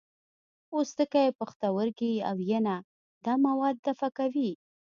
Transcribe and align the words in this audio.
پوستکی، 0.67 1.35
پښتورګي 1.39 2.13
او 2.29 2.37
ینه 2.49 2.75
دا 3.25 3.33
مواد 3.45 3.75
دفع 3.87 4.09
کوي. 4.17 4.51